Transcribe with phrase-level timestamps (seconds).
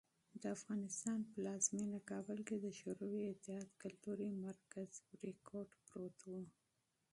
[0.41, 4.89] د افغانستان پلازمېنه کابل کې د شوروي اتحاد کلتوري مرکز
[5.19, 6.31] "بریکوټ" پروت و.